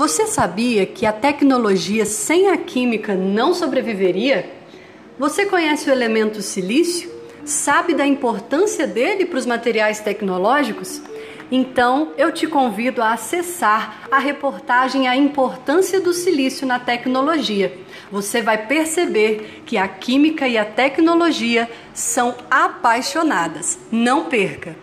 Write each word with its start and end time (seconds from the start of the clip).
Você 0.00 0.26
sabia 0.26 0.86
que 0.86 1.04
a 1.04 1.12
tecnologia 1.12 2.06
sem 2.06 2.48
a 2.48 2.56
química 2.56 3.14
não 3.14 3.52
sobreviveria? 3.52 4.50
Você 5.18 5.44
conhece 5.44 5.90
o 5.90 5.92
elemento 5.92 6.40
silício? 6.40 7.10
Sabe 7.44 7.92
da 7.92 8.06
importância 8.06 8.86
dele 8.86 9.26
para 9.26 9.38
os 9.38 9.44
materiais 9.44 10.00
tecnológicos? 10.00 11.02
Então, 11.52 12.14
eu 12.16 12.32
te 12.32 12.46
convido 12.46 13.02
a 13.02 13.12
acessar 13.12 14.08
a 14.10 14.18
reportagem 14.18 15.06
A 15.06 15.14
Importância 15.14 16.00
do 16.00 16.14
Silício 16.14 16.66
na 16.66 16.78
Tecnologia. 16.78 17.70
Você 18.10 18.40
vai 18.40 18.66
perceber 18.66 19.62
que 19.66 19.76
a 19.76 19.86
química 19.86 20.48
e 20.48 20.56
a 20.56 20.64
tecnologia 20.64 21.70
são 21.92 22.34
apaixonadas. 22.50 23.78
Não 23.92 24.30
perca! 24.30 24.74